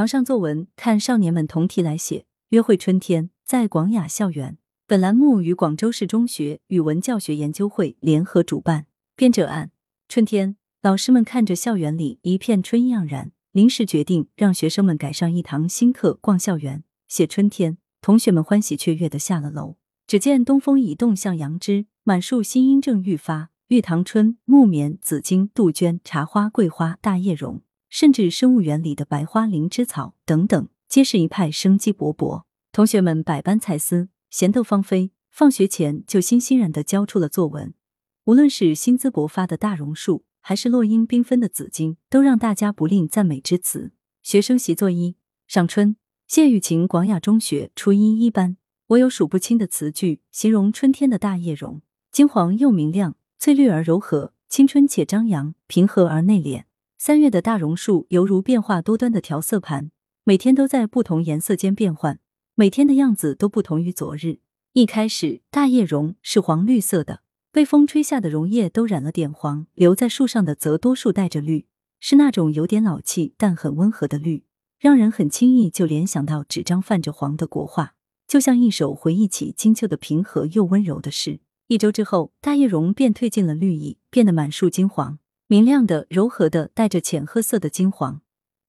[0.00, 2.24] 堂上作文，看少年们同题来写。
[2.48, 4.56] 约会春天，在广雅校园。
[4.86, 8.86] 本栏目与广州市中学语文教学研究会联合主办。
[9.14, 9.70] 编者按：
[10.08, 17.76] 春天，老师们看着校园里一片春意盎然，临时决定让学生们改上一堂新课，逛校园，写春天。
[18.00, 19.76] 同学们欢喜雀跃的下了楼。
[20.06, 23.50] 只见东风已动向杨枝，满树新阴正愈发。
[23.68, 27.60] 玉堂春、木棉、紫荆、杜鹃、茶花、桂花、大叶榕，
[27.90, 32.44] 甚至生物园里的白花灵芝草等等，皆是一派生机勃勃。
[32.70, 37.74] 同学们百般才思，闲逗芳菲，放学前就欣欣然的交出了作文。
[38.26, 43.92] 无论是新姿勃发的大榕树，还是落英缤纷的紫荆，都让大家不吝赞美之词。
[44.22, 45.16] 学生习作一：
[45.48, 45.96] 赏春。
[46.28, 48.56] 谢雨晴，广雅中学初一一班。
[48.86, 51.82] 我有数不清的词句，形容春天的大叶榕，
[52.12, 53.16] 金黄又明亮。
[53.40, 56.64] 翠绿而柔和，青春且张扬，平和而内敛。
[57.02, 59.90] 三月的大榕树犹如变化多端的调色盘，
[60.22, 62.20] 每天都在不同颜色间变换，
[62.54, 64.40] 每天的样子都不同于昨日。
[64.74, 71.64] 一开始，大叶榕是黄绿色的，被风吹下的榕叶都染了点黄，留在树上的则多数带着绿，
[72.00, 74.44] 是那种有点老气但很温和的绿，
[74.78, 77.94] 让人很轻易就联想到纸张泛着黄的国画，
[78.28, 81.40] 就像一首回忆起金秋的平和又温柔的诗。
[81.68, 85.18] 一周之后，大叶榕便褪尽了绿意，变得满树金黄，
[85.50, 88.20] 明亮的、柔和的，带着浅褐色的金黄，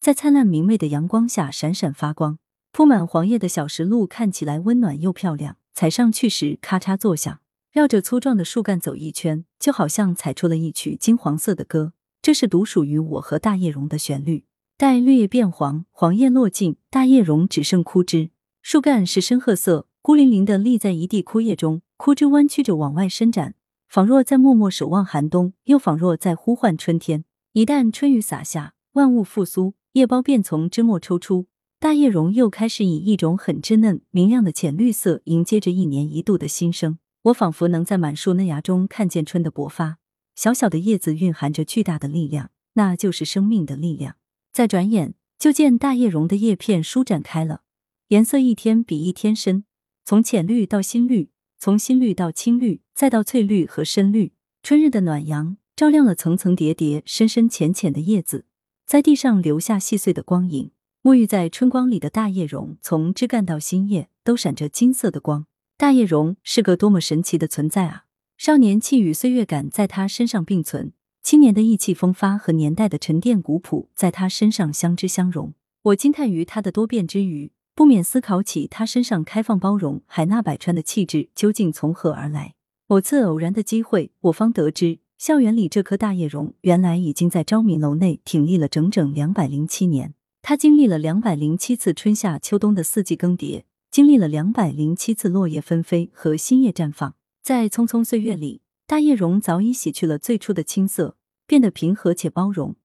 [0.00, 2.38] 在灿烂明媚的阳光下闪闪发光。
[2.72, 7.40] 铺满黄叶的小石路看起来温暖又漂亮，踩上去时咔嚓作响。
[7.70, 11.92] 绕着粗壮的树干走一圈，就好像踩出了一曲金黄色的歌。
[12.22, 14.44] 这是独属于我和大叶榕的旋律。
[14.78, 18.30] 待绿叶变黄，黄叶落尽，大叶榕只剩枯枝，
[18.62, 21.82] 树干是深褐色，孤零零的立在一地枯叶中。
[21.98, 23.54] 枯枝弯曲着往外伸展，
[23.90, 27.24] 仿若在默默守望寒冬，又仿若在呼唤春天。
[27.54, 31.48] 一旦春雨洒下，万物复苏，叶苞便从枝末抽出，
[31.80, 37.00] 大叶榕又开始以一种很稚嫩、明亮的浅绿色迎接着一年一度的新生。
[37.22, 39.98] 我仿佛能在满树嫩芽中看见春的勃发。
[40.36, 44.14] 小小的叶子蕴含着巨大的力量，那就是生命的力量。
[44.52, 47.62] 再转眼，就见大叶榕的叶片舒展开了，
[48.06, 49.64] 颜色一天比一天深，
[50.04, 51.30] 从浅绿到新绿。
[51.62, 54.32] 从新绿到青绿，再到翠绿和深绿，
[54.62, 58.46] 春日的暖阳照亮了层层叠叠、深深浅浅的叶子，
[58.86, 60.70] 在地上留下细碎的光影。
[61.02, 65.44] 沐浴在春光里的大叶榕，从枝干到新叶都闪着金色的光。
[65.76, 68.04] 大叶榕是个多么神奇的存在啊！
[68.38, 75.52] 少年气与岁月感在它身上并存，青年的意气风发和年代的沉淀古朴在它身上相知相融。
[75.82, 77.52] 我惊叹于它的多变之余。
[77.80, 82.54] 不免思考起他身上开放包容、海纳百川的气质究竟从何而来。
[82.86, 90.12] 某次偶然的机会，我方得知，校园里这棵大叶榕原来已经在昭明楼内挺立了整整两百零七年。
[90.42, 97.14] 它经历了两百零七次春夏秋冬的四季更迭，经历了两百零七次落叶纷飞和新叶绽放。
[97.42, 102.76] 在匆匆岁月里，大叶榕早已洗去了最初的青涩，变得平和且包容，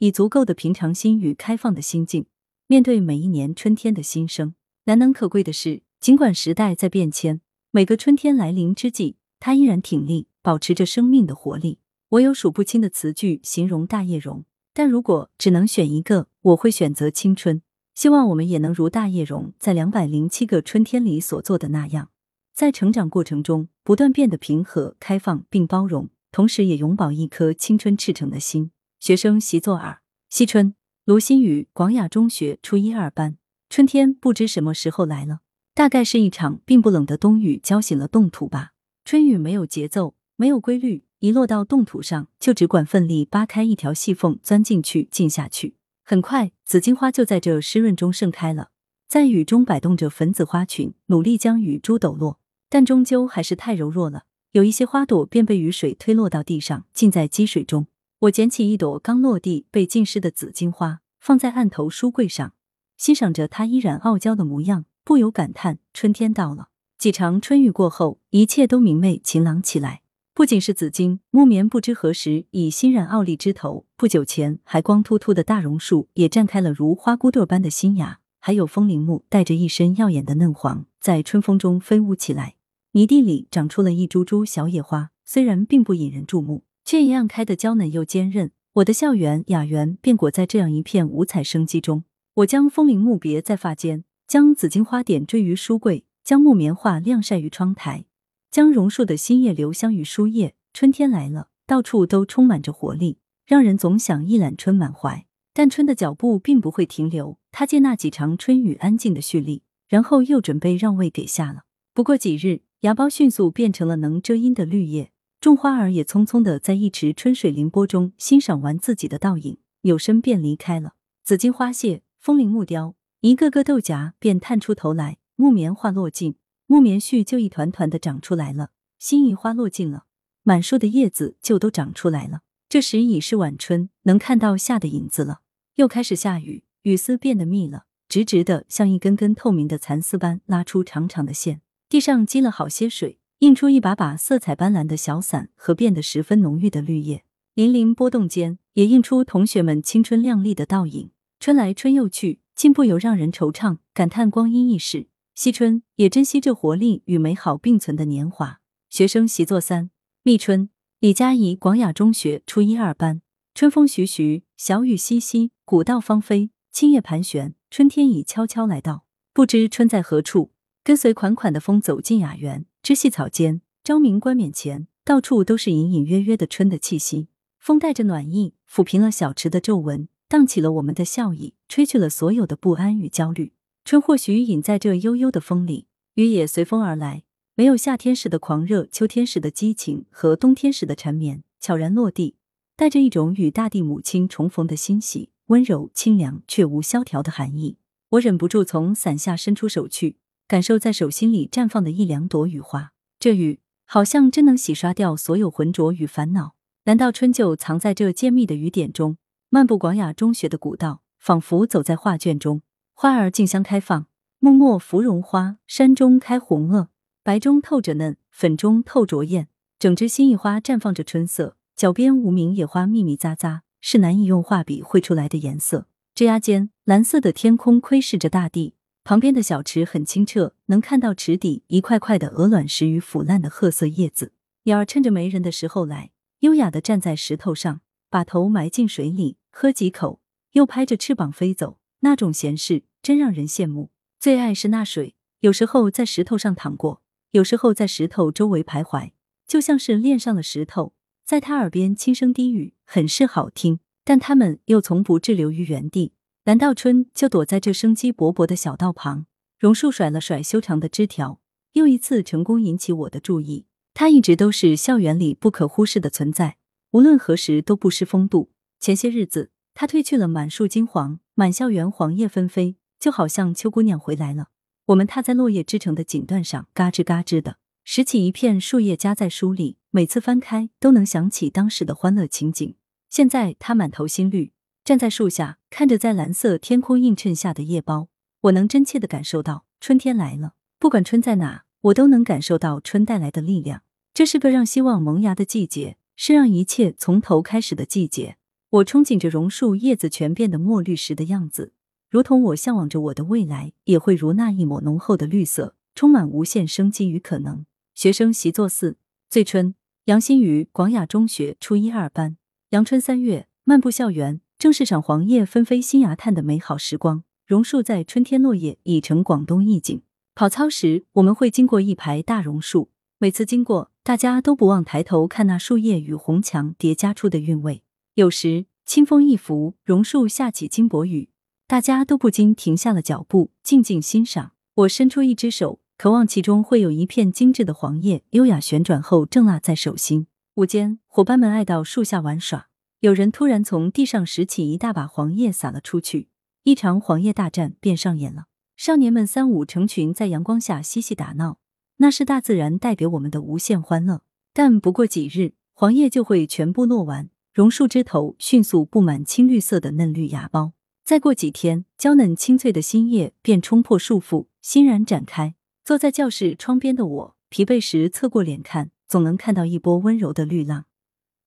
[0.00, 2.26] 以足够的平常心与开放的心境。
[2.72, 11.80] 面对每一年春天的新生，难能可贵的是，尽管时代在变迁，每个春天来临之际，它依然挺立，保持着生命的活力。
[12.08, 17.60] 我有数不清的词句形容大叶榕，但如果只能选一个，我会选择青春。
[17.94, 22.08] 希望我们也能如大叶榕在两百零七个春天里所做的那样，
[22.54, 28.70] 在成长过程中不断变得平和、开放并包容，同时也永葆一颗青春赤诚的心。
[28.98, 30.00] 学生习作二：
[30.30, 30.74] 惜春。
[31.04, 33.36] 卢新宇，广雅中学初一二班。
[33.68, 35.40] 春天不知什么时候来了，
[35.74, 38.74] 大概是一场并不冷的冬雨浇醒了冻土吧。
[39.04, 45.74] 春雨没有节奏，没有规律，一落到冻土上，就只管奋力扒开一条细缝，钻进去，进下去。
[46.04, 48.68] 很快，紫荆花就在这湿润中盛开了，
[49.08, 57.88] 在雨中摆动着粉紫花裙，努力将雨珠抖落，但终究还是太柔弱了，有一些花朵便被雨水推落到地上，浸在积水中。
[58.22, 62.52] 我捡起一朵刚落地被浸湿的紫荆花，放在案头书柜上，
[62.96, 66.68] 欣赏着它依然傲娇的模样，不由感叹：春天到了。
[66.96, 70.02] 几场春雨过后，一切都明媚晴朗起来。
[70.34, 78.20] 不仅是紫荆、木棉，不知何时已欣然傲立枝头；不久前还光秃秃的大榕树，也绽开了如花骨朵般的新芽。
[78.38, 82.54] 还有风铃木，带着一身耀眼的嫩黄，在春风中飞舞起来。
[82.92, 86.62] 泥地里长出了一株株小野花，虽然并不引人注目。
[86.84, 88.50] 却一样开得娇嫩又坚韧。
[88.74, 92.04] 我的校园雅园便裹在这样一片五彩生机中。
[92.36, 98.06] 我将风铃木别在发间，将紫荆花点缀于书柜，将木棉花晾晒于窗台，
[98.50, 100.54] 将榕树的新叶留香于书页。
[100.72, 105.26] 春天来了，到处都充满着活力，让人总想一览春满怀。
[105.52, 111.64] 但春的脚步并不会停留，他借那几场春雨安静的蓄力，然后又准备让位给夏了。
[111.92, 115.10] 不过几日，芽苞迅速变成了能遮阴的绿叶，
[115.42, 120.92] 种花儿也匆匆的在一池春水凌波中欣赏完自己的倒影，扭身便离开了。
[121.24, 125.18] 紫荆花谢，风铃木雕，一个个豆荚便探出头来。
[125.34, 126.36] 木棉花落尽，
[126.68, 128.70] 木棉絮就一团团的长出来了。
[129.00, 130.04] 新宜花落尽了，
[130.44, 132.42] 满树的叶子就都长出来了。
[132.68, 135.40] 这时已是晚春，能看到夏的影子了。
[135.74, 141.62] 又开始下雨，雨丝变得密了，直直的，像一根根透明的蚕丝般拉出长长的线。
[141.88, 147.24] 地上积了好些水，映出一把把色彩斑斓的小伞和变得十分浓郁的绿叶。
[147.56, 151.10] 粼粼波动间，也映出同学们青春靓丽的倒影。
[151.40, 155.08] 春来春又去，竟不由让人惆怅，感叹光阴易逝。
[155.34, 158.60] 惜春，也珍惜这活力与美好并存的年华。
[158.88, 159.90] 学生习作三：
[160.22, 160.70] 觅春。
[161.00, 163.22] 李佳怡广雅中学初一二班。
[163.56, 169.04] 春风徐徐，小雨淅淅，古道芳菲，青叶盘旋，春天已悄悄来到。
[169.32, 170.52] 不知春在何处？
[170.84, 177.28] 跟随款款的风走进雅园，知细草间，昭明冠冕前，到处都是隐隐约约的春的气息。
[177.60, 183.52] 风带着暖意，抚平了小池的皱纹，荡起了我们的笑意，吹去了所有的不安与焦虑。
[183.84, 187.22] 春或许隐在这悠悠的风里，雨也随风而来，
[187.54, 192.34] 没有夏天时的狂热，秋天时的激情和冬天时的缠绵，悄然落地，
[192.74, 197.76] 带着一种与大地母亲重逢的欣喜，温柔清凉却无萧条的寒意。
[198.10, 200.16] 我忍不住从伞下伸出手去。
[200.46, 206.54] 感受在手心里绽放的一两朵雨花，这雨好像真能洗刷掉所有浑浊与烦恼。
[206.84, 209.16] 难道春就藏在这渐密的雨点中？
[209.48, 212.62] 漫步广雅中学的古道，仿佛走在画卷中。
[212.94, 214.06] 花儿竞相开放，
[214.38, 216.88] 木末芙蓉花，山中开红萼，
[217.22, 219.48] 白中透着嫩，粉中透着艳。
[219.78, 225.86] 整枝新意花绽放着春色，脚边无名野花密密匝匝，是难以用画笔绘出来的颜色。
[226.14, 228.74] 枝桠间，蓝色的天空窥视着大地。
[229.04, 234.32] 旁边的小池很清澈，能看到池底一块块的鹅卵石与腐烂的褐色叶子。
[234.64, 240.20] 鸟儿趁着没人的时候来，优雅的站在石头上，把头埋进水里，喝几口，
[240.52, 241.78] 又拍着翅膀飞走。
[242.00, 243.90] 那种闲适真让人羡慕。
[244.20, 247.02] 最爱是那水，有时候在石头上淌过，
[247.32, 249.10] 有时候在石头周围徘徊，
[249.48, 250.94] 就像是恋上了石头，
[251.24, 253.80] 在他耳边轻声低语，很是好听。
[254.04, 256.12] 但他们又从不滞留于原地。
[256.44, 259.26] 难道春就躲在这生机勃勃的小道旁？
[259.60, 261.38] 榕树甩了甩修长的枝条，
[261.74, 263.66] 又一次成功引起我的注意。
[263.94, 266.56] 它一直都是校园里不可忽视的存在，
[266.90, 268.50] 无论何时都不失风度。
[268.80, 274.48] 前些日子，它褪去了满树金黄，满校园黄叶纷飞，就好像秋姑娘回来了。
[274.86, 282.74] 我们踏在落叶织成的锦缎上，嘎吱嘎吱的拾起一片树叶夹在书里，每次翻开都能想起当时的欢乐情景。
[283.08, 284.50] 现在它满头新绿。
[284.84, 288.08] 站在树下，看着在蓝色天空映衬下的叶苞，
[288.40, 290.54] 我能真切的感受到春天来了。
[290.80, 293.82] 不管春在哪，我都能感受到春带来的力量。
[294.12, 298.36] 这是个让希望萌芽的季节，是让一切从头开始的季节。
[298.70, 301.72] 我憧憬着榕树叶子全变得墨绿时的样子，
[302.10, 307.64] 如同我向往着我的未来也会如那一抹浓厚的绿色，充满无限生机与可能。
[307.94, 308.96] 学生习作四，
[309.30, 309.76] 醉春。
[310.06, 312.36] 杨新宇，广雅中学初一二班。
[312.70, 314.40] 阳春三月，漫步校园。
[314.62, 317.24] 正是赏黄叶纷飞、新芽探的美好时光。
[317.48, 320.02] 榕树在春天落叶，已成广东意境。
[320.36, 327.82] 跑操时，我们会经过一排大榕树，每次经过，大家都不忘抬头看那树叶与红墙叠加出的韵味。
[328.14, 331.30] 有时清风一拂，榕树下起金箔雨，
[331.66, 334.52] 大家都不禁停下了脚步，静静欣赏。
[334.74, 340.28] 我伸出一只手，渴望其中会有一片精致的黄叶，优雅旋转后正落在手心。
[340.54, 342.68] 午间，伙伴们爱到树下玩耍。
[343.02, 346.28] 有人突然从地上拾起一大把黄叶撒了出去，
[346.62, 348.44] 一场黄叶大战便上演了。
[348.76, 351.58] 少年们三五成群在阳光下嬉戏打闹，
[351.96, 354.22] 那是大自然带给我们的无限欢乐。
[354.52, 360.70] 但不过几日，黄叶就会全部落完，榕树枝头迅速布满青绿色的嫩绿芽苞。
[361.04, 365.56] 再过几天，娇嫩清脆的新叶便冲破束缚，欣然展开。
[365.84, 370.84] 坐在教室窗边的我，疲惫时侧过脸看，总能看到一波温柔的绿浪。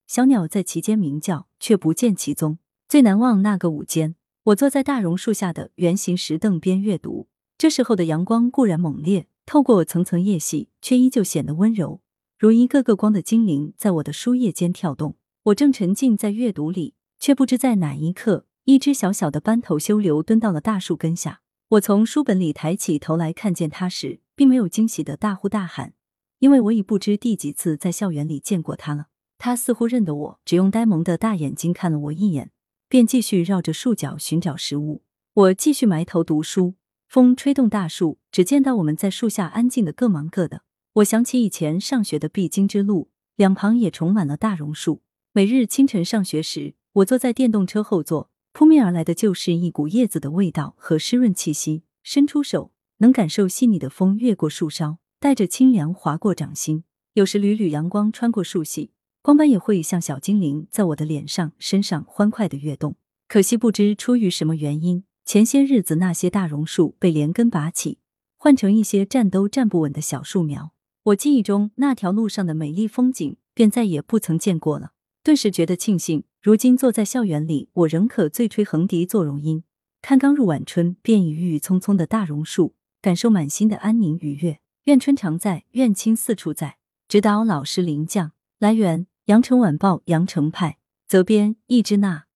[0.06, 2.58] 小鸟在其间鸣叫，却不见其踪。
[2.88, 7.28] 最难忘那个午间，我坐在大榕树下的圆形石凳边阅读。
[7.58, 12.00] 这时候的阳光固然猛烈，透过层层叶隙，却依旧显得温柔，
[12.38, 15.16] 如一个个光的精灵在我的书页间跳动。
[15.44, 21.40] 我正沉浸在阅读里，却不知在哪一刻，一只小小的斑头修流蹲到了大树根下。
[21.70, 25.94] 我从书本里抬起头来看见它时，并没有惊喜的大呼大喊，
[26.38, 29.06] 因为我已不知第几次在校园里见过它了。
[29.46, 32.50] 他似乎认得我，只用呆萌的大眼睛看了我一眼，
[32.88, 33.06] 便。
[33.06, 35.04] 继续绕着树角寻找食物。
[35.34, 36.74] 我继续埋头读书，
[37.06, 40.62] 风吹动大树，只见到我们在树下安静的各忙各的。
[40.94, 45.02] 我想起以前上学的必经之路，两旁也充满了大榕树。
[45.32, 51.84] 每日清晨上学时，我坐在电动车后座，扑面而来的就是一股叶子的味道和湿润气息。
[52.02, 56.82] 伸出手，能感受细腻的风越过树梢，带着清凉划过掌心。
[57.12, 58.90] 有时缕缕阳光穿过树隙，
[59.26, 62.94] 光斑也会像小精灵，在我的脸上、身上欢快的跃动。
[63.26, 67.98] 可惜不知出于什么原因，前些日子那些大榕树被连根拔起，
[68.36, 70.70] 换成一些站都站不稳的小树苗。
[71.06, 74.92] 我记忆中那条路上的美丽风景，便再也不曾见过了。
[75.24, 79.64] 顿时觉得庆幸，如今坐在校园里，我仍可醉吹横笛作榕音，
[80.00, 84.60] 看刚入晚春便已郁郁葱葱的大榕树，感受满心的安宁愉悦。
[84.84, 86.76] 愿春常在，愿青四处在。
[87.08, 88.30] 指导老师林将。
[88.60, 90.78] 来源：羊城晚报羊城派。
[91.08, 92.24] 责编：易之娜。